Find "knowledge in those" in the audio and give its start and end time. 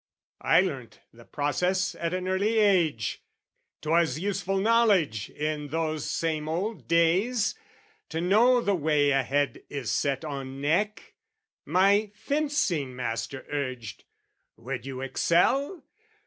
4.57-6.09